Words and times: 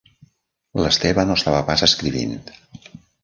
L'Esteve 0.83 1.25
no 1.31 1.37
estava 1.39 1.61
pas 1.69 1.85
escrivint. 1.89 2.35